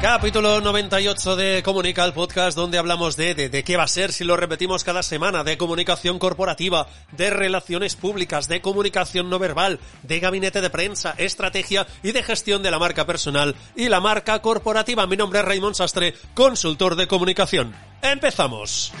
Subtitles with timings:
[0.00, 4.12] Capítulo 98 de Comunica, el podcast donde hablamos de, de, de qué va a ser
[4.12, 9.80] si lo repetimos cada semana, de comunicación corporativa, de relaciones públicas, de comunicación no verbal,
[10.04, 14.40] de gabinete de prensa, estrategia y de gestión de la marca personal y la marca
[14.40, 15.04] corporativa.
[15.08, 17.74] Mi nombre es Raymond Sastre, consultor de comunicación.
[18.00, 18.92] ¡Empezamos!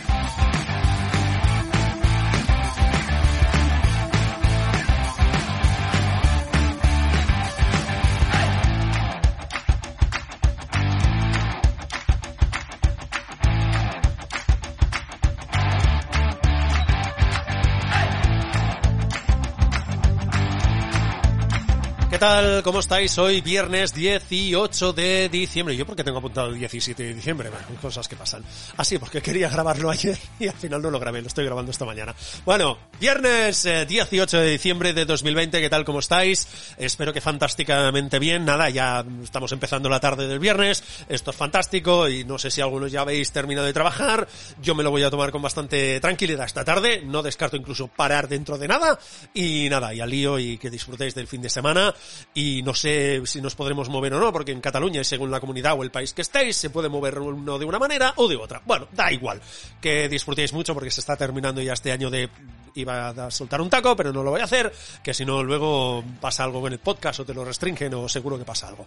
[22.18, 22.62] ¿Qué tal?
[22.64, 23.16] ¿Cómo estáis?
[23.18, 25.76] Hoy viernes 18 de diciembre.
[25.76, 27.48] ¿Yo por qué tengo apuntado el 17 de diciembre?
[27.48, 28.42] Bueno, cosas que pasan.
[28.76, 31.70] Así, ah, porque quería grabarlo ayer y al final no lo grabé, lo estoy grabando
[31.70, 32.12] esta mañana.
[32.44, 35.84] Bueno, viernes 18 eh, de diciembre de 2020, ¿qué tal?
[35.84, 36.48] ¿Cómo estáis?
[36.76, 38.44] Espero que fantásticamente bien.
[38.44, 40.82] Nada, ya estamos empezando la tarde del viernes.
[41.08, 44.26] Esto es fantástico y no sé si algunos ya habéis terminado de trabajar.
[44.60, 47.00] Yo me lo voy a tomar con bastante tranquilidad esta tarde.
[47.04, 48.98] No descarto incluso parar dentro de nada.
[49.34, 51.94] Y nada, y al lío y que disfrutéis del fin de semana
[52.34, 55.78] y no sé si nos podremos mover o no, porque en Cataluña, según la comunidad
[55.78, 58.62] o el país que estéis, se puede mover uno de una manera o de otra.
[58.64, 59.40] Bueno, da igual.
[59.80, 62.28] Que disfrutéis mucho porque se está terminando ya este año de
[62.74, 66.04] iba a soltar un taco, pero no lo voy a hacer, que si no luego
[66.20, 68.86] pasa algo con el podcast o te lo restringen o seguro que pasa algo.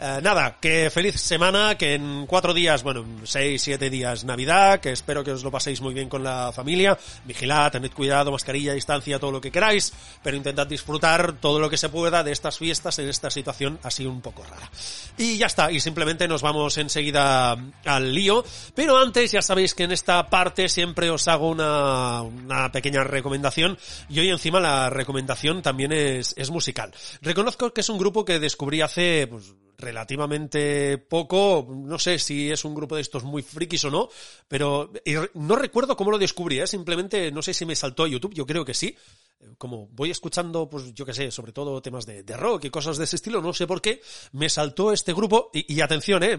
[0.00, 4.92] Eh, nada, que feliz semana, que en cuatro días, bueno, seis, siete días Navidad, que
[4.92, 9.18] espero que os lo paséis muy bien con la familia, vigilad, tened cuidado, mascarilla, distancia,
[9.18, 12.96] todo lo que queráis, pero intentad disfrutar todo lo que se pueda de estas fiestas
[13.00, 14.70] en esta situación así un poco rara.
[15.18, 18.44] Y ya está, y simplemente nos vamos enseguida al lío,
[18.76, 23.76] pero antes ya sabéis que en esta parte siempre os hago una, una pequeña recomendación
[24.08, 26.94] y hoy encima la recomendación también es, es musical.
[27.20, 32.64] Reconozco que es un grupo que descubrí hace pues, relativamente poco, no sé si es
[32.64, 34.08] un grupo de estos muy frikis o no,
[34.46, 34.92] pero
[35.34, 36.68] no recuerdo cómo lo descubrí, ¿eh?
[36.68, 38.96] simplemente no sé si me saltó a YouTube, yo creo que sí,
[39.58, 42.96] como voy escuchando, pues yo que sé, sobre todo temas de, de, rock y cosas
[42.98, 44.00] de ese estilo, no sé por qué,
[44.32, 46.38] me saltó este grupo y, y atención, eh,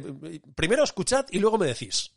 [0.56, 2.12] primero escuchad y luego me decís.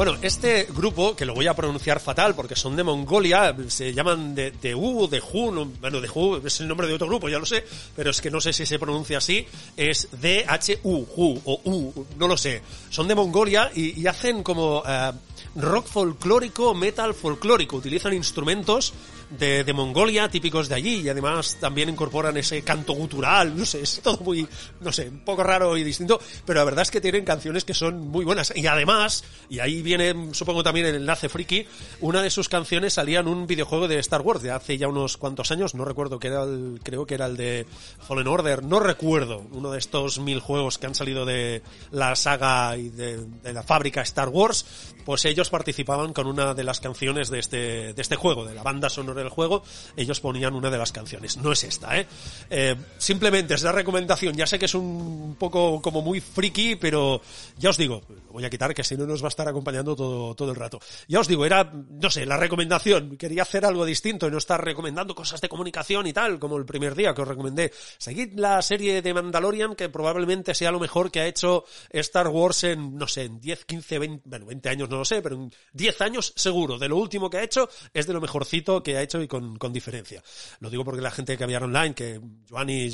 [0.00, 4.34] Bueno, este grupo, que lo voy a pronunciar fatal porque son de Mongolia, se llaman
[4.34, 7.28] de, de U, de Hu, no, bueno, de Hu es el nombre de otro grupo,
[7.28, 9.46] ya lo sé, pero es que no sé si se pronuncia así,
[9.76, 12.62] es D-H-U, Hu, o U, no lo sé.
[12.88, 15.12] Son de Mongolia y, hacen como uh,
[15.56, 18.94] rock folclórico, metal folclórico, utilizan instrumentos
[19.30, 23.82] de, de, Mongolia, típicos de allí, y además también incorporan ese canto gutural, no sé,
[23.82, 24.46] es todo muy,
[24.80, 27.74] no sé, un poco raro y distinto, pero la verdad es que tienen canciones que
[27.74, 28.52] son muy buenas.
[28.54, 31.66] Y además, y ahí viene, supongo también el enlace friki,
[32.00, 35.16] una de sus canciones salía en un videojuego de Star Wars de hace ya unos
[35.16, 37.66] cuantos años, no recuerdo que era el, creo que era el de
[38.06, 42.76] Fallen Order, no recuerdo, uno de estos mil juegos que han salido de la saga
[42.76, 44.66] y de, de la fábrica Star Wars,
[45.04, 48.62] pues ellos participaban con una de las canciones de este, de este juego, de la
[48.62, 49.62] banda sonora del juego,
[49.96, 51.36] ellos ponían una de las canciones.
[51.36, 52.06] No es esta, ¿eh?
[52.50, 54.34] eh simplemente es la recomendación.
[54.34, 57.20] Ya sé que es un poco como muy friki, pero
[57.58, 60.34] ya os digo, voy a quitar que si no nos va a estar acompañando todo,
[60.34, 60.80] todo el rato.
[61.08, 63.16] Ya os digo, era, no sé, la recomendación.
[63.16, 66.64] Quería hacer algo distinto y no estar recomendando cosas de comunicación y tal, como el
[66.64, 67.72] primer día que os recomendé.
[67.98, 72.64] Seguid la serie de Mandalorian, que probablemente sea lo mejor que ha hecho Star Wars
[72.64, 75.52] en, no sé, en 10, 15, 20, bueno, 20 años no lo sé, pero en
[75.72, 76.78] 10 años seguro.
[76.78, 79.56] De lo último que ha hecho es de lo mejorcito que ha hecho y con,
[79.56, 80.22] con diferencia.
[80.60, 82.90] Lo digo porque la gente que había online, que Joan y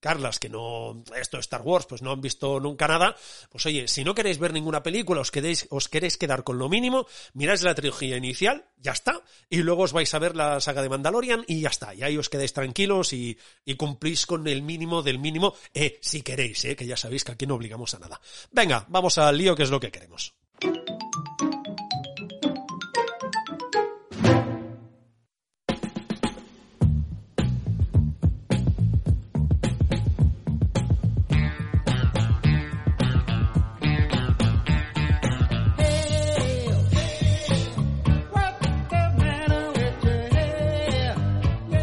[0.00, 3.16] Carlas, que no, esto Star Wars, pues no han visto nunca nada,
[3.50, 6.68] pues oye, si no queréis ver ninguna película, os queréis, os queréis quedar con lo
[6.68, 10.82] mínimo, miráis la trilogía inicial, ya está, y luego os vais a ver la saga
[10.82, 14.62] de Mandalorian y ya está, y ahí os quedáis tranquilos y, y cumplís con el
[14.62, 17.98] mínimo del mínimo, eh, si queréis, eh, que ya sabéis que aquí no obligamos a
[17.98, 18.20] nada.
[18.52, 20.34] Venga, vamos al lío, que es lo que queremos.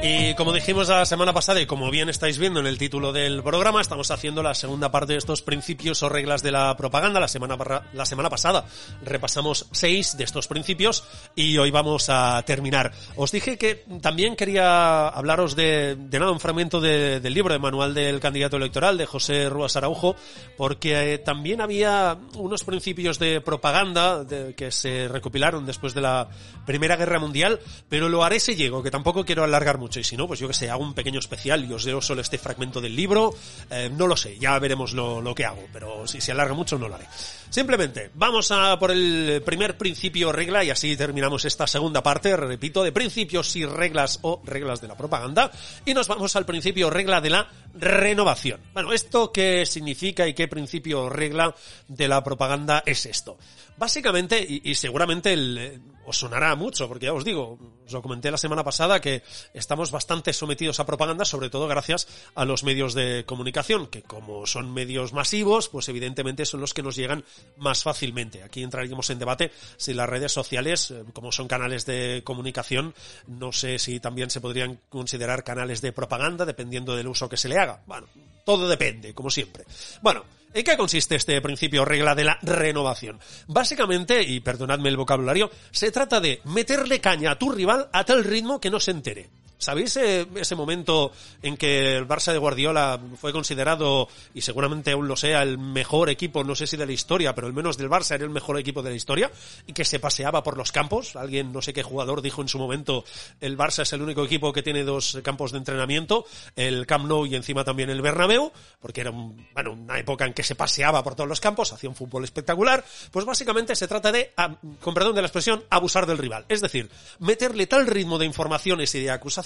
[0.06, 3.14] Y Y como dijimos la semana pasada y como bien estáis viendo en el título
[3.14, 7.20] del programa, estamos haciendo la segunda parte de estos principios o reglas de la propaganda.
[7.20, 7.56] La semana,
[7.94, 8.66] la semana pasada
[9.04, 11.04] repasamos seis de estos principios
[11.36, 12.92] y hoy vamos a terminar.
[13.16, 17.60] Os dije que también quería hablaros de, de nada, un fragmento de, del libro de
[17.60, 20.16] Manual del Candidato Electoral de José Rúas Araujo,
[20.58, 24.26] porque eh, también había unos principios de propaganda
[24.58, 26.30] que se recopilaron después de la
[26.66, 30.40] Primera Guerra Mundial, pero lo haré si llego, que tampoco quiero alargar mucho no, pues
[30.40, 33.34] yo que sé, hago un pequeño especial y os leo solo este fragmento del libro,
[33.70, 36.78] eh, no lo sé, ya veremos lo, lo que hago, pero si se alarga mucho
[36.78, 37.06] no lo haré.
[37.50, 42.84] Simplemente, vamos a por el primer principio regla y así terminamos esta segunda parte, repito,
[42.84, 45.52] de principios y reglas o reglas de la propaganda
[45.86, 48.60] y nos vamos al principio regla de la renovación.
[48.74, 51.56] Bueno, ¿esto qué significa y qué principio regla
[51.88, 53.38] de la propaganda es esto?
[53.78, 58.38] Básicamente, y, seguramente eh, os sonará mucho, porque ya os digo, os lo comenté la
[58.38, 59.24] semana pasada que
[59.54, 64.46] estamos bastante sometidos a propaganda, sobre todo gracias a los medios de comunicación, que como
[64.46, 67.24] son medios masivos, pues evidentemente son los que nos llegan
[67.58, 68.44] más fácilmente.
[68.44, 72.94] Aquí entraríamos en debate si las redes sociales, eh, como son canales de comunicación,
[73.28, 77.50] no sé si también se podrían considerar canales de propaganda, dependiendo del uso que se
[77.50, 77.82] le haga.
[77.86, 78.08] Bueno,
[78.44, 79.66] todo depende, como siempre.
[80.02, 80.24] Bueno,
[80.56, 83.20] ¿En qué consiste este principio o regla de la renovación?
[83.48, 88.24] Básicamente, y perdonadme el vocabulario, se trata de meterle caña a tu rival a tal
[88.24, 89.30] ritmo que no se entere.
[89.58, 91.12] ¿Sabéis eh, ese momento
[91.42, 96.10] en que el Barça de Guardiola fue considerado, y seguramente aún lo sea, el mejor
[96.10, 98.60] equipo, no sé si de la historia, pero al menos del Barça era el mejor
[98.60, 99.32] equipo de la historia,
[99.66, 101.16] y que se paseaba por los campos?
[101.16, 103.06] Alguien, no sé qué jugador, dijo en su momento,
[103.40, 106.26] el Barça es el único equipo que tiene dos campos de entrenamiento,
[106.56, 110.34] el Camp Nou y encima también el Bernabéu, porque era un, bueno, una época en
[110.34, 114.12] que se paseaba por todos los campos, hacía un fútbol espectacular, pues básicamente se trata
[114.12, 114.34] de,
[114.82, 116.46] con perdón de la expresión, abusar del rival.
[116.50, 119.45] Es decir, meterle tal ritmo de informaciones y de acusaciones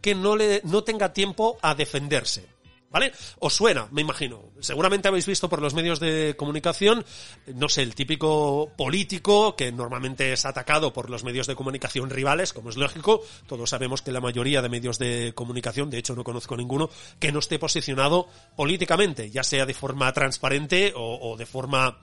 [0.00, 2.48] que no, le, no tenga tiempo a defenderse.
[2.92, 3.10] ¿Vale?
[3.38, 4.52] Os suena, me imagino.
[4.60, 7.06] Seguramente habéis visto por los medios de comunicación,
[7.46, 12.52] no sé, el típico político que normalmente es atacado por los medios de comunicación rivales,
[12.52, 13.22] como es lógico.
[13.46, 17.32] Todos sabemos que la mayoría de medios de comunicación, de hecho no conozco ninguno, que
[17.32, 21.98] no esté posicionado políticamente, ya sea de forma transparente o, de forma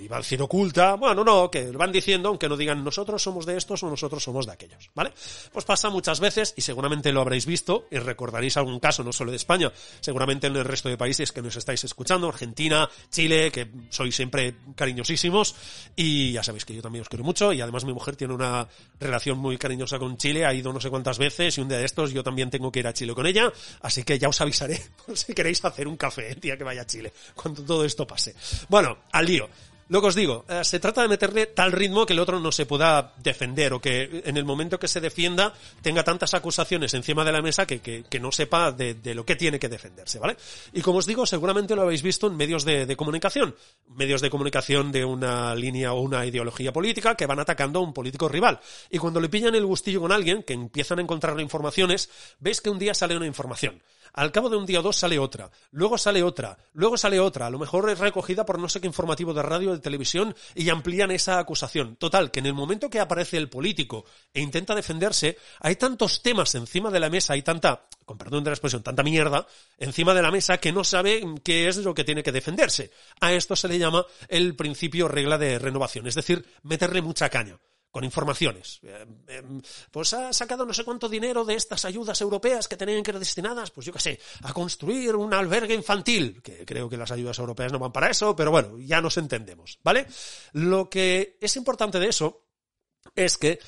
[0.00, 3.56] iba a decir oculta, bueno, no, que van diciendo, aunque no digan nosotros somos de
[3.56, 5.12] estos o nosotros somos de aquellos, ¿vale?
[5.52, 9.30] Pues pasa muchas veces y seguramente lo habréis visto y recordaréis algún caso, no solo
[9.30, 13.70] de España, seguramente en el resto de países que nos estáis escuchando, Argentina, Chile, que
[13.90, 15.54] sois siempre cariñosísimos
[15.94, 18.68] y ya sabéis que yo también os quiero mucho y además mi mujer tiene una
[19.00, 21.84] relación muy cariñosa con Chile, ha ido no sé cuántas veces y un día de
[21.84, 23.52] estos yo también tengo que ir a Chile con ella,
[23.82, 24.80] así que ya os avisaré
[25.14, 28.34] si queréis hacer un café el día que vaya a Chile, cuando todo esto pase.
[28.68, 29.48] Bueno, al lío.
[29.88, 32.50] Lo que os digo, eh, se trata de meterle tal ritmo que el otro no
[32.50, 37.24] se pueda defender o que en el momento que se defienda tenga tantas acusaciones encima
[37.24, 40.36] de la mesa que, que, no sepa de, lo que tiene que defenderse, ¿vale?
[40.72, 43.54] Y como os digo, seguramente lo habéis visto en medios de, de, comunicación,
[43.94, 47.92] medios de comunicación de una línea o una ideología política que van atacando a un
[47.92, 48.58] político rival.
[48.90, 52.70] Y cuando le pillan el gustillo con alguien, que empiezan a encontrar informaciones, veis que
[52.70, 53.80] un día sale una información.
[54.16, 57.48] Al cabo de un día o dos sale otra, luego sale otra, luego sale otra,
[57.48, 60.34] a lo mejor es recogida por no sé qué informativo de radio o de televisión
[60.54, 61.96] y amplían esa acusación.
[61.96, 66.54] Total, que en el momento que aparece el político e intenta defenderse, hay tantos temas
[66.54, 69.46] encima de la mesa, hay tanta, con perdón de la expresión, tanta mierda
[69.76, 72.92] encima de la mesa que no sabe qué es lo que tiene que defenderse.
[73.20, 77.58] A esto se le llama el principio regla de renovación, es decir, meterle mucha caña
[77.96, 78.78] con informaciones.
[79.90, 83.18] Pues ha sacado no sé cuánto dinero de estas ayudas europeas que tenían que ir
[83.18, 87.38] destinadas, pues yo qué sé, a construir un albergue infantil, que creo que las ayudas
[87.38, 90.06] europeas no van para eso, pero bueno, ya nos entendemos, ¿vale?
[90.52, 92.44] Lo que es importante de eso
[93.14, 93.60] es que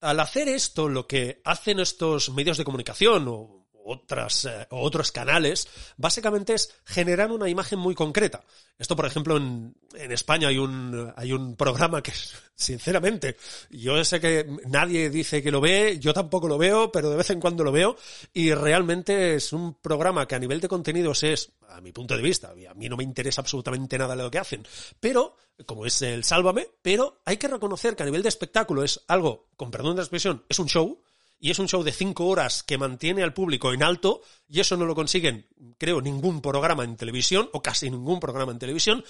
[0.00, 3.57] al hacer esto, lo que hacen estos medios de comunicación o
[3.88, 5.66] otras, eh, otros canales,
[5.96, 8.44] básicamente es generar una imagen muy concreta.
[8.78, 12.12] Esto, por ejemplo, en, en España hay un, hay un programa que,
[12.54, 13.36] sinceramente,
[13.70, 17.30] yo sé que nadie dice que lo ve, yo tampoco lo veo, pero de vez
[17.30, 17.96] en cuando lo veo,
[18.34, 22.22] y realmente es un programa que a nivel de contenidos es, a mi punto de
[22.22, 24.66] vista, a mí no me interesa absolutamente nada lo que hacen,
[25.00, 29.02] pero, como es el Sálvame, pero hay que reconocer que a nivel de espectáculo es
[29.08, 31.02] algo, con perdón de la expresión, es un show,
[31.40, 34.76] y es un show de cinco horas que mantiene al público en alto, y eso
[34.76, 35.46] no lo consiguen,
[35.78, 39.04] creo, ningún programa en televisión, o casi ningún programa en televisión,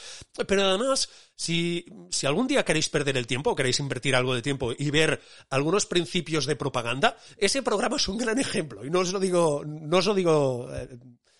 [0.47, 4.43] pero además, si, si algún día queréis perder el tiempo, o queréis invertir algo de
[4.43, 5.21] tiempo y ver
[5.51, 9.65] algunos principios de propaganda, ese programa es un gran ejemplo, y no os lo digo,
[9.65, 10.99] no os lo digo eh,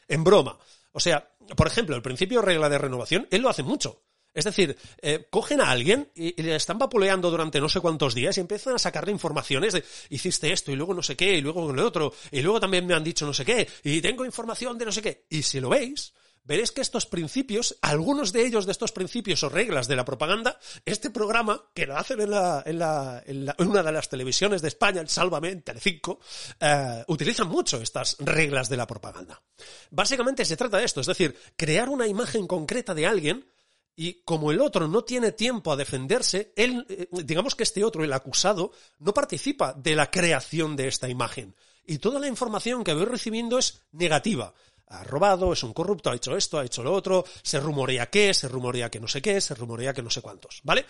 [0.09, 0.59] en broma.
[0.93, 4.03] O sea, por ejemplo, el principio regla de renovación, él lo hace mucho.
[4.35, 8.37] Es decir, eh, cogen a alguien y, le están vapuleando durante no sé cuántos días
[8.37, 11.73] y empiezan a sacarle informaciones de hiciste esto y luego no sé qué y luego
[11.73, 14.85] lo otro y luego también me han dicho no sé qué y tengo información de
[14.85, 15.27] no sé qué.
[15.29, 16.13] Y si lo veis,
[16.49, 20.59] veréis que estos principios, algunos de ellos de estos principios o reglas de la propaganda,
[20.85, 24.69] este programa, que lo hacen en, la, en, la, en, una de las televisiones de
[24.69, 26.21] España, el Sálvame, en Telecinco,
[26.59, 29.41] eh, utilizan mucho estas reglas de la propaganda.
[29.91, 33.45] Básicamente se trata de esto, es decir, crear una imagen concreta de alguien
[34.01, 38.05] y como el otro no tiene tiempo a defenderse, él, eh, digamos que este otro,
[38.05, 41.57] el acusado, no participa de la creación de esta imagen.
[41.85, 44.55] Y toda la información que voy recibiendo es negativa.
[44.87, 48.33] Ha robado, es un corrupto, ha hecho esto, ha hecho lo otro, se rumorea qué,
[48.35, 50.87] se rumorea que no sé qué, se rumorea que no sé cuántos, ¿vale?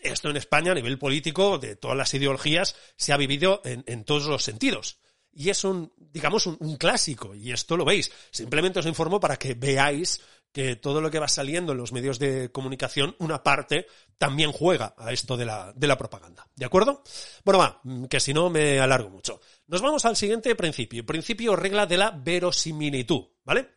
[0.00, 4.26] Esto en España, a nivel político, de todas las ideologías, se ha vivido en, todos
[4.26, 4.98] los sentidos
[5.32, 8.10] y es un, digamos, un, un, clásico, y esto lo veis.
[8.30, 10.20] Simplemente os informo para que veáis
[10.52, 13.86] que todo lo que va saliendo en los medios de comunicación, una parte
[14.18, 16.46] también juega a esto de la, de la propaganda.
[16.56, 17.02] ¿De acuerdo?
[17.44, 19.40] Bueno, va, que si no me alargo mucho.
[19.66, 21.06] Nos vamos al siguiente principio.
[21.06, 23.68] Principio regla de la verosimilitud, ¿vale?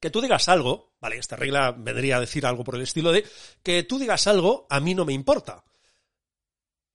[0.00, 1.18] Que tú digas algo, ¿vale?
[1.18, 3.24] Esta regla vendría a decir algo por el estilo de
[3.62, 5.62] que tú digas algo, a mí no me importa.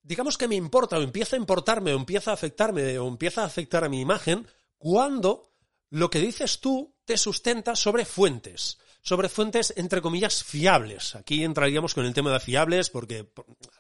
[0.02, 3.46] Digamos que me importa o empieza a importarme o empieza a afectarme o empieza a
[3.46, 5.52] afectar a mi imagen cuando
[5.90, 11.16] lo que dices tú te sustenta sobre fuentes sobre fuentes, entre comillas, fiables.
[11.16, 13.28] Aquí entraríamos con el tema de fiables porque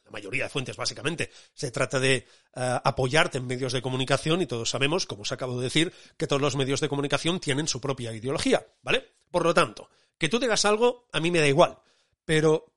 [0.05, 4.45] la mayoría de fuentes, básicamente, se trata de eh, apoyarte en medios de comunicación y
[4.45, 7.81] todos sabemos, como os acabo de decir, que todos los medios de comunicación tienen su
[7.81, 9.05] propia ideología, ¿vale?
[9.29, 11.77] Por lo tanto, que tú digas algo, a mí me da igual,
[12.23, 12.73] pero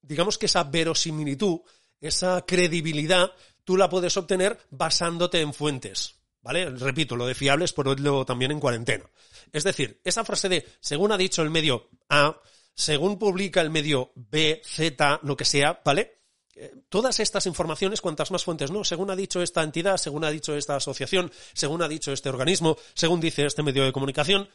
[0.00, 1.60] digamos que esa verosimilitud,
[2.00, 3.32] esa credibilidad,
[3.64, 6.17] tú la puedes obtener basándote en fuentes,
[6.48, 6.70] ¿vale?
[6.70, 9.04] Repito, lo de fiables, por oírlo también en cuarentena.
[9.52, 12.40] Es decir, esa frase de, según ha dicho el medio A,
[12.72, 16.22] según publica el medio B, Z, lo que sea, ¿vale?
[16.54, 20.30] Eh, todas estas informaciones, cuantas más fuentes, no, según ha dicho esta entidad, según ha
[20.30, 24.48] dicho esta asociación, según ha dicho este organismo, según dice este medio de comunicación,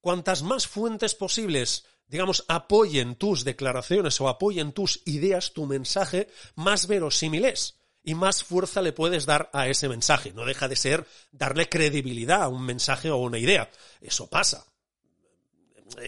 [0.00, 6.86] cuantas más fuentes posibles, digamos, apoyen tus declaraciones o apoyen tus ideas, tu mensaje, más
[6.86, 10.32] verosímil es y más fuerza le puedes dar a ese mensaje.
[10.32, 13.68] No deja de ser darle credibilidad a un mensaje o una idea.
[14.00, 14.64] Eso pasa.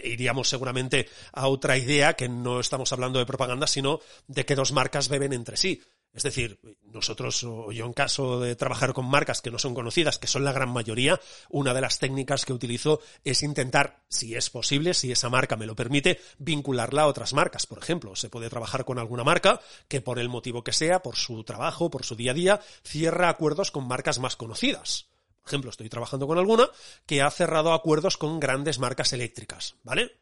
[0.01, 4.71] Iríamos seguramente a otra idea que no estamos hablando de propaganda, sino de que dos
[4.71, 5.83] marcas beben entre sí.
[6.13, 6.59] Es decir,
[6.91, 10.43] nosotros, o yo en caso de trabajar con marcas que no son conocidas, que son
[10.43, 15.11] la gran mayoría, una de las técnicas que utilizo es intentar, si es posible, si
[15.11, 17.67] esa marca me lo permite, vincularla a otras marcas.
[17.67, 21.15] Por ejemplo, se puede trabajar con alguna marca que por el motivo que sea, por
[21.15, 25.05] su trabajo, por su día a día, cierra acuerdos con marcas más conocidas.
[25.41, 26.69] Por ejemplo, estoy trabajando con alguna
[27.05, 30.17] que ha cerrado acuerdos con grandes marcas eléctricas, ¿vale?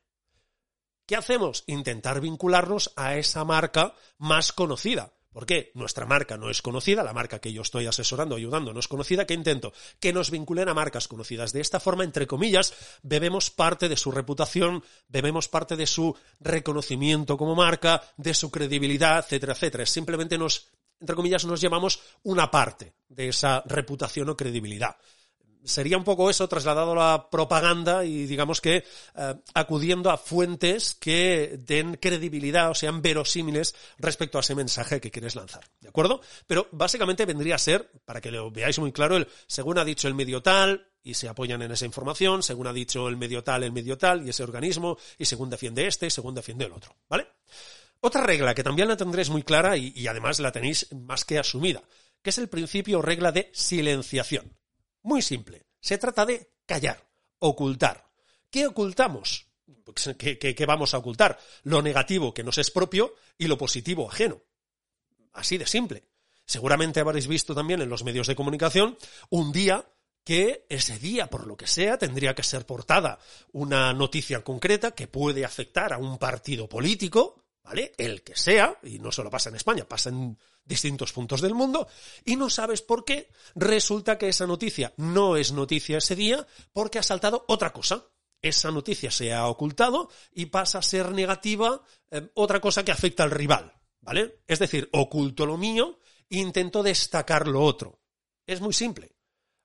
[1.06, 1.64] ¿Qué hacemos?
[1.68, 5.70] Intentar vincularnos a esa marca más conocida ¿Por qué?
[5.76, 9.28] Nuestra marca no es conocida, la marca que yo estoy asesorando, ayudando, no es conocida.
[9.28, 9.72] ¿Qué intento?
[10.00, 11.54] Que nos vinculen a marcas conocidas.
[11.54, 17.38] De esta forma, entre comillas, bebemos parte de su reputación, bebemos parte de su reconocimiento
[17.38, 19.86] como marca, de su credibilidad, etcétera, etcétera.
[19.86, 24.98] Simplemente nos, entre comillas, nos llevamos una parte de esa reputación o credibilidad
[25.68, 28.84] sería un poco eso trasladado a la propaganda y digamos que
[29.16, 35.12] eh, acudiendo a fuentes que den credibilidad o sean verosímiles respecto a ese mensaje que
[35.12, 35.64] quieres lanzar.
[35.80, 36.22] ¿De acuerdo?
[36.48, 40.08] Pero básicamente vendría a ser, para que lo veáis muy claro, el según ha dicho
[40.08, 43.64] el medio tal, y se apoyan en esa información, según ha dicho el medio tal,
[43.64, 46.96] el medio tal, y ese organismo, y según defiende este, según defiende el otro.
[47.08, 47.28] ¿Vale?
[48.02, 51.40] Otra regla que también la tendréis muy clara y, y además la tenéis más que
[51.40, 51.82] asumida,
[52.22, 54.54] que es el principio o regla de silenciación.
[55.08, 55.68] Muy simple.
[55.80, 57.02] Se trata de callar,
[57.40, 58.12] ocultar.
[58.50, 59.48] ¿Qué ocultamos?
[59.86, 61.40] Pues, ¿Qué, vamos a ocultar?
[61.64, 64.42] Lo negativo que nos es propio y lo positivo ajeno.
[65.32, 66.04] Así de simple.
[66.46, 68.98] Seguramente habréis visto también en los medios de comunicación
[69.30, 69.90] un día
[70.26, 73.18] que ese día, por lo que sea, tendría que ser portada
[73.54, 77.92] una noticia concreta que puede afectar a un partido político, ¿vale?
[77.98, 81.88] El que sea, y no solo pasa en España, pasa en distintos puntos del mundo,
[82.24, 87.00] y no sabes por qué, resulta que esa noticia no es noticia ese día porque
[87.00, 88.06] ha saltado otra cosa.
[88.42, 93.24] Esa noticia se ha ocultado y pasa a ser negativa eh, otra cosa que afecta
[93.24, 94.44] al rival, ¿vale?
[94.48, 98.00] Es decir, oculto lo mío e intento destacar lo otro.
[98.46, 99.16] Es muy simple.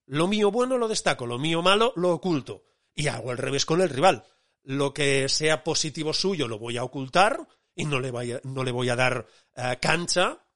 [0.06, 2.64] Lo mío bueno lo destaco, lo mío malo lo oculto.
[2.94, 4.24] Y hago al revés con el rival.
[4.64, 8.64] Lo que sea positivo suyo lo voy a ocultar y no le, voy a, no
[8.64, 9.26] le voy a dar
[9.56, 10.46] uh, cancha.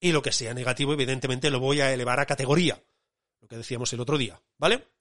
[0.00, 2.82] Y lo que sea negativo, evidentemente, lo voy a elevar a categoría.
[3.40, 4.93] Lo que decíamos el otro día, ¿vale?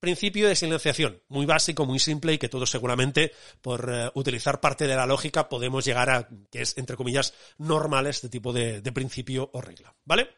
[0.00, 4.86] Principio de silenciación, muy básico, muy simple y que todos seguramente por uh, utilizar parte
[4.86, 9.50] de la lógica podemos llegar a que es, entre comillas, normal este tipo de, principio
[9.52, 10.28] o regla, ¿vale?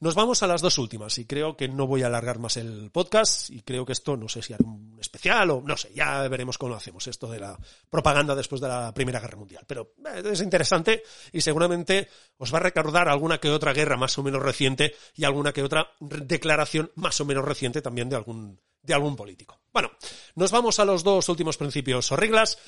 [0.00, 2.90] Nos vamos a las dos últimas y creo que no voy a alargar más el
[2.90, 6.28] podcast y creo que esto no sé si hará un especial o no sé, ya
[6.28, 7.58] veremos cómo lo hacemos esto de la
[7.88, 12.58] propaganda después de la Primera Guerra Mundial, pero eh, es interesante y seguramente os va
[12.58, 16.92] a recordar alguna que otra guerra más o menos reciente y alguna que otra declaración
[16.96, 19.60] más o menos reciente también de algún de algún político.
[19.72, 19.90] Bueno,
[20.36, 22.58] nos vamos a los dos últimos principios o reglas.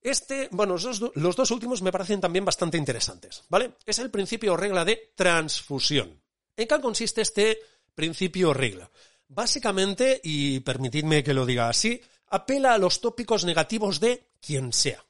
[0.00, 3.72] Este, bueno, los dos, últimos me parecen también bastante interesantes, ¿vale?
[3.84, 6.22] Es el principio o regla de transfusión.
[6.56, 7.58] ¿En qué consiste este
[7.94, 8.90] principio o regla?
[9.28, 15.05] Básicamente, y permitidme que lo diga así, apela a los tópicos negativos de quien sea.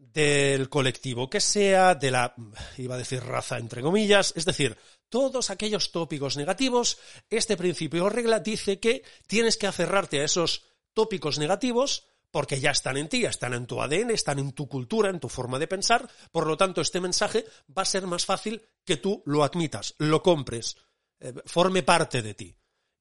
[0.00, 2.34] Del colectivo que sea, de la,
[2.76, 4.76] iba a decir raza entre comillas, es decir,
[5.08, 10.64] todos aquellos tópicos negativos, este principio o regla dice que tienes que aferrarte a esos
[10.92, 14.68] tópicos negativos porque ya están en ti, ya están en tu ADN, están en tu
[14.68, 17.44] cultura, en tu forma de pensar, por lo tanto este mensaje
[17.76, 20.76] va a ser más fácil que tú lo admitas, lo compres,
[21.20, 22.56] eh, forme parte de ti.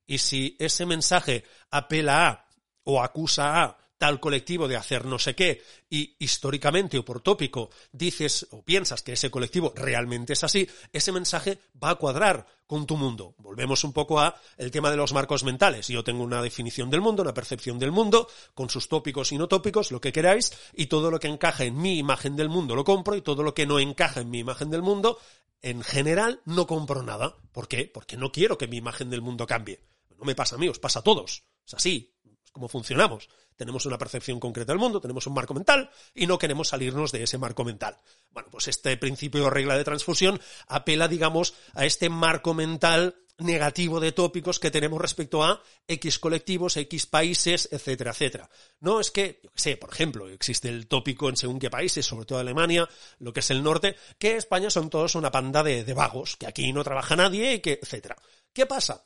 [0.06, 2.48] Y si ese mensaje apela a
[2.84, 7.70] o acusa a tal colectivo de hacer no sé qué y históricamente o por tópico
[7.92, 12.86] dices o piensas que ese colectivo realmente es así, ese mensaje va a cuadrar con
[12.86, 13.34] tu mundo.
[13.38, 15.88] Volvemos un poco a el tema de los marcos mentales.
[15.88, 19.48] Yo tengo una definición del mundo, una percepción del mundo, con sus tópicos y no
[19.48, 22.84] tópicos, lo que queráis, y todo lo que encaja en mi imagen del mundo lo
[22.84, 25.18] compro y todo lo que no encaja en mi imagen del mundo,
[25.62, 27.38] en general no compro nada.
[27.52, 27.90] ¿Por qué?
[27.92, 29.82] Porque no quiero que mi imagen del mundo cambie.
[30.18, 31.44] No me pasa a mí, os pasa a todos.
[31.66, 32.14] Es así,
[32.58, 33.30] es como funcionamos.
[33.56, 37.24] Tenemos una percepción concreta del mundo, tenemos un marco mental y no queremos salirnos de
[37.24, 37.98] ese marco mental.
[38.32, 44.00] Bueno, pues este principio o regla de transfusión apela, digamos, a este marco mental negativo
[44.00, 48.50] de tópicos que tenemos respecto a X colectivos, X países, etcétera, etcétera.
[48.80, 52.04] No es que, yo qué sé, por ejemplo, existe el tópico en según qué países,
[52.04, 52.90] sobre todo Alemania,
[53.20, 56.74] lo que es el norte, que España son todos una panda de vagos, que aquí
[56.74, 58.16] no trabaja nadie y que, etcétera.
[58.52, 59.04] ¿Qué pasa?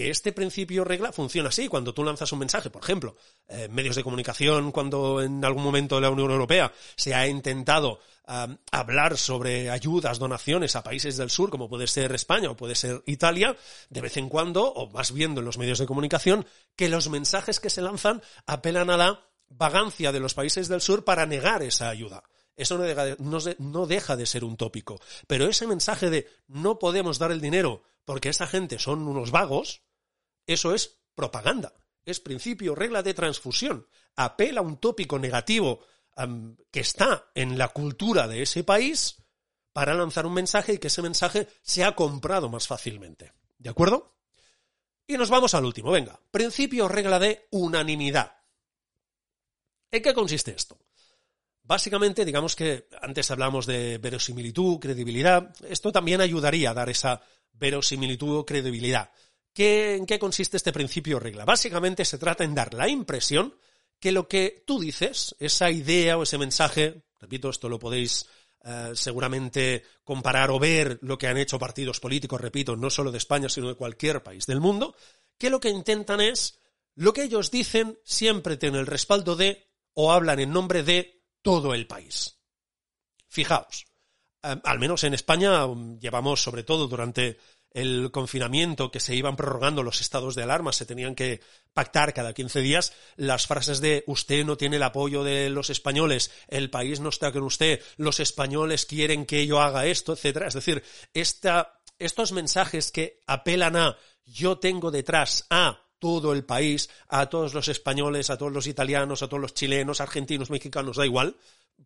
[0.00, 1.68] Que este principio regla funciona así.
[1.68, 3.16] Cuando tú lanzas un mensaje, por ejemplo,
[3.48, 8.00] eh, medios de comunicación, cuando en algún momento de la Unión Europea se ha intentado
[8.70, 13.02] hablar sobre ayudas, donaciones a países del sur, como puede ser España o puede ser
[13.04, 13.54] Italia,
[13.90, 17.60] de vez en cuando, o más viendo en los medios de comunicación, que los mensajes
[17.60, 21.90] que se lanzan apelan a la vagancia de los países del sur para negar esa
[21.90, 22.22] ayuda.
[22.56, 22.78] Eso
[23.58, 24.98] no deja de ser un tópico.
[25.26, 29.82] Pero ese mensaje de no podemos dar el dinero porque esa gente son unos vagos,
[30.46, 31.74] eso es propaganda.
[32.04, 33.86] Es principio, regla de transfusión.
[34.16, 35.80] Apela a un tópico negativo
[36.70, 39.16] que está en la cultura de ese país
[39.72, 43.32] para lanzar un mensaje y que ese mensaje sea comprado más fácilmente.
[43.58, 44.16] ¿De acuerdo?
[45.06, 45.90] Y nos vamos al último.
[45.90, 48.36] Venga, principio, regla de unanimidad.
[49.90, 50.78] ¿En qué consiste esto?
[51.62, 55.54] Básicamente, digamos que antes hablamos de verosimilitud, credibilidad.
[55.68, 57.22] Esto también ayudaría a dar esa
[57.52, 59.10] verosimilitud o credibilidad.
[59.52, 61.44] ¿Qué, ¿En qué consiste este principio o regla?
[61.44, 63.54] Básicamente se trata en dar la impresión
[63.98, 68.26] que lo que tú dices, esa idea o ese mensaje, repito, esto lo podéis
[68.64, 73.18] eh, seguramente comparar o ver lo que han hecho partidos políticos, repito, no solo de
[73.18, 74.94] España, sino de cualquier país del mundo,
[75.38, 76.58] que lo que intentan es,
[76.94, 81.74] lo que ellos dicen siempre tiene el respaldo de o hablan en nombre de todo
[81.74, 82.38] el país.
[83.28, 83.86] Fijaos,
[84.42, 87.38] eh, al menos en España um, llevamos, sobre todo durante
[87.72, 91.40] el confinamiento que se iban prorrogando los estados de alarma, se tenían que
[91.72, 96.30] pactar cada 15 días las frases de usted no tiene el apoyo de los españoles,
[96.48, 100.48] el país no está con usted, los españoles quieren que yo haga esto, etcétera.
[100.48, 100.82] Es decir,
[101.14, 107.54] esta, estos mensajes que apelan a yo tengo detrás a todo el país, a todos
[107.54, 111.36] los españoles, a todos los italianos, a todos los chilenos, argentinos, mexicanos, da igual.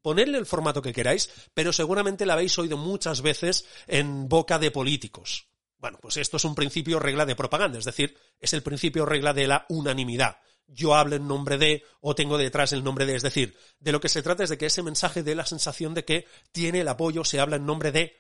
[0.03, 4.71] Ponedle el formato que queráis, pero seguramente la habéis oído muchas veces en boca de
[4.71, 5.49] políticos.
[5.85, 9.35] Bueno, pues esto es un principio regla de propaganda, es decir, es el principio regla
[9.35, 10.39] de la unanimidad.
[10.67, 14.01] Yo hablo en nombre de o tengo detrás el nombre de, es decir, de lo
[14.01, 16.89] que se trata es de que ese mensaje dé la sensación de que tiene el
[16.89, 18.17] apoyo, se habla en nombre de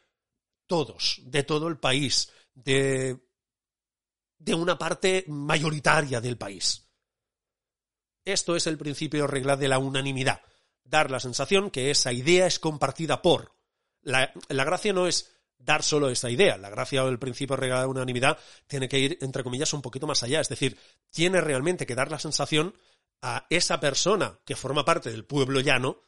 [0.66, 3.30] todos, de todo el país, de,
[4.36, 6.86] de una parte mayoritaria del país.
[8.26, 10.42] Esto es el principio regla de la unanimidad,
[10.82, 13.54] dar la sensación que esa idea es compartida por.
[14.02, 15.33] La, la gracia no es
[15.64, 16.56] dar solo esa idea.
[16.56, 20.22] La gracia o el principio de unanimidad tiene que ir, entre comillas, un poquito más
[20.22, 20.40] allá.
[20.40, 20.76] Es decir,
[21.10, 22.74] tiene realmente que dar la sensación
[23.22, 26.00] a esa persona que forma parte del pueblo llano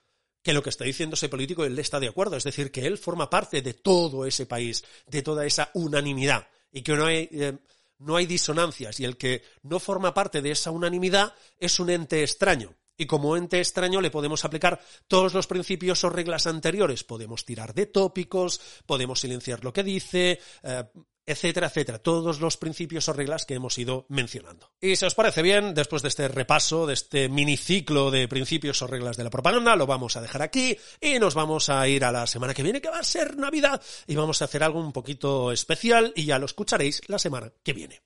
[0.42, 2.37] que lo que está diciendo ese político él está de acuerdo.
[2.37, 6.49] Es decir, que él forma parte de todo ese país, de toda esa unanimidad.
[6.71, 7.29] Y que no hay.
[7.33, 7.59] Eh,
[7.99, 12.23] no hay disonancias y el que no forma parte de esa unanimidad es un ente
[12.23, 12.75] extraño.
[12.97, 17.05] Y como ente extraño le podemos aplicar todos los principios o reglas anteriores.
[17.05, 20.85] Podemos tirar de tópicos, podemos silenciar lo que dice, eh,
[21.27, 21.99] etcétera, etcétera.
[21.99, 24.71] Todos los principios o reglas que hemos ido mencionando.
[24.81, 28.87] Y si os parece bien, después de este repaso, de este miniciclo de principios o
[28.87, 32.13] reglas de la propaganda, lo vamos a dejar aquí y nos vamos a ir a
[32.13, 34.93] la semana que viene, que va a ser Navidad, y vamos a hacer algo un
[34.93, 38.03] poquito especial y ya lo escucharéis la semana que viene.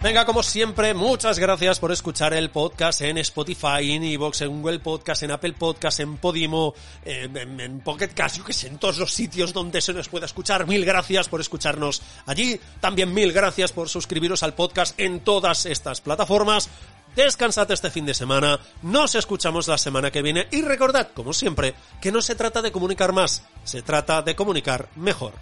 [0.00, 4.78] Venga, como siempre, muchas gracias por escuchar el podcast en Spotify, en Evox, en Google
[4.78, 6.72] Podcast, en Apple Podcast, en Podimo,
[7.04, 10.26] en, en, Pocket Cast, yo que sé, en todos los sitios donde se nos pueda
[10.26, 10.68] escuchar.
[10.68, 12.60] Mil gracias por escucharnos allí.
[12.78, 16.70] También mil gracias por suscribiros al podcast en todas estas plataformas.
[17.16, 21.74] Descansad este fin de semana, nos escuchamos la semana que viene y recordad, como siempre,
[22.00, 25.32] que no se trata de comunicar más, se trata de comunicar mejor.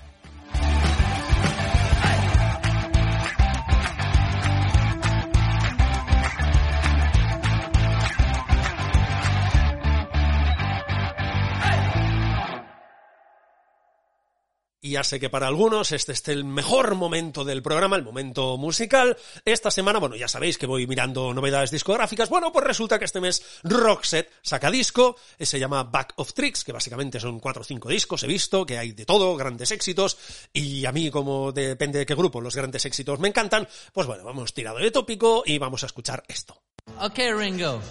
[14.86, 18.56] Y ya sé que para algunos este es el mejor momento del programa, el momento
[18.56, 19.16] musical.
[19.44, 22.28] Esta semana, bueno, ya sabéis que voy mirando novedades discográficas.
[22.28, 26.62] Bueno, pues resulta que este mes Roxette saca disco, eh, se llama Back of Tricks,
[26.62, 30.18] que básicamente son cuatro o cinco discos, he visto que hay de todo, grandes éxitos.
[30.52, 34.22] Y a mí, como depende de qué grupo, los grandes éxitos me encantan, pues bueno,
[34.22, 36.62] vamos tirado de tópico y vamos a escuchar esto.
[37.00, 37.82] Ok, Ringo.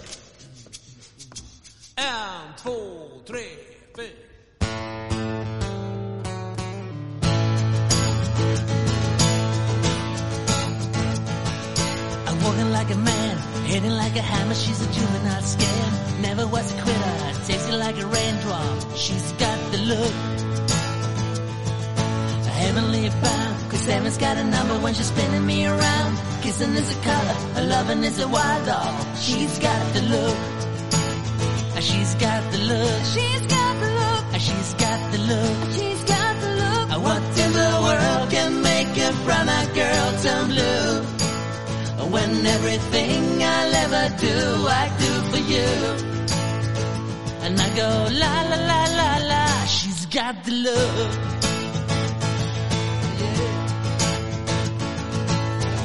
[1.98, 3.76] And two, three,
[12.46, 16.20] Walking like a man, hitting like a hammer, she's a juvenile scam.
[16.20, 17.16] Never was a quitter,
[17.48, 18.96] it like a raindrop.
[18.96, 20.12] She's got the look.
[22.62, 26.18] Heavenly bound, cause heaven's got a number when she's spinning me around.
[26.42, 29.16] Kissing is a color, a loving is a wild dog.
[29.16, 30.38] She's got the look.
[31.82, 32.85] She's got the look.
[44.08, 45.68] Do, I do for you.
[47.44, 47.88] And I go
[48.22, 50.98] la la la la la, she's got the love.
[53.20, 53.66] Yeah.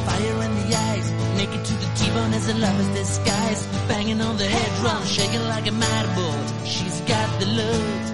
[0.05, 4.47] Fire in the eyes, naked to the T-bone as a lover's disguise, banging on the
[4.47, 6.65] head drum, shaking like a mad bull.
[6.65, 8.10] She's got the love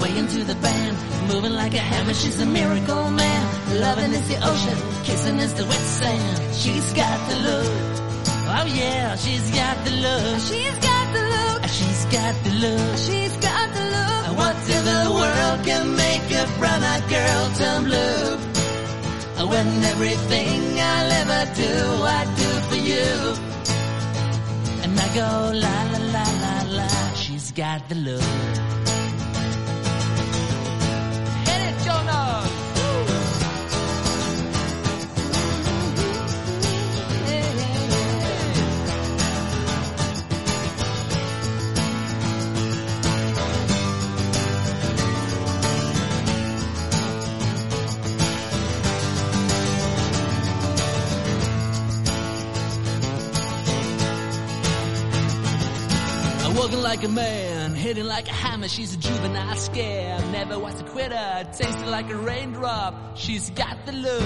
[0.00, 0.96] swaying into the band,
[1.28, 2.14] moving like a hammer.
[2.14, 3.42] She's a miracle man.
[3.80, 6.54] Loving is the ocean, kissing is the wet sand.
[6.54, 7.72] She's got the look.
[8.52, 10.40] Oh yeah, she's got the look.
[10.50, 11.60] She's got the look.
[11.78, 12.96] She's got the look.
[13.06, 14.38] She's got the look.
[14.40, 18.38] What in the world can make a brown-eyed girl turn blue?
[19.50, 21.72] When everything I'll ever do,
[22.18, 23.08] I do for you.
[24.82, 25.30] And I go
[25.64, 26.88] la la la la la.
[27.14, 28.79] She's got the look.
[56.60, 58.68] Walking like a man, hitting like a hammer.
[58.68, 60.30] She's a juvenile scam.
[60.30, 63.16] Never was a quitter, tasted like a raindrop.
[63.16, 64.20] She's got the look.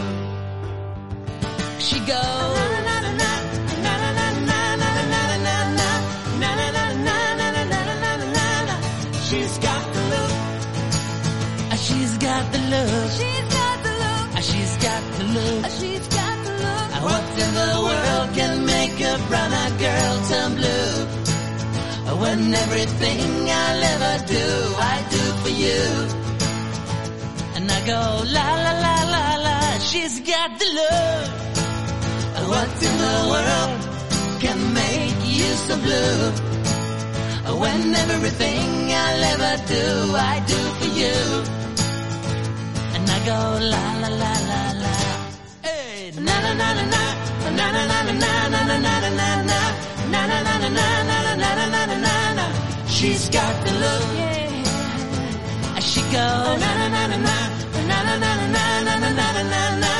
[1.78, 2.74] She goes.
[9.28, 10.32] She's got the look.
[11.70, 13.10] Ah, she's got the look.
[13.12, 14.28] She's got the look.
[14.34, 15.64] Ah, she's got the look.
[15.64, 16.88] Ah, she's got the look.
[17.06, 21.23] What in the world can make a brown-eyed girl turn blue?
[22.22, 24.46] When everything I'll ever do,
[24.94, 25.82] I do for you.
[27.56, 28.00] And I go
[28.36, 31.28] la la la la la, she's got the look.
[32.52, 33.80] What in the world
[34.42, 36.20] can make you so blue?
[37.62, 38.68] When everything
[39.02, 39.84] I'll ever do,
[40.32, 41.16] I do for you.
[42.94, 43.40] And I go
[43.72, 44.94] la la la la la.
[45.66, 47.02] Hey, na na na na na,
[47.58, 48.93] na na na na na na na.
[53.04, 55.78] She's got the look, yeah.
[55.80, 57.36] She goes na na na na na,
[57.90, 59.92] na na na na na na na na na na.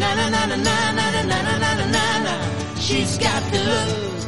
[0.00, 2.34] Na na na na na na na na na na na.
[2.80, 4.27] She's got the look.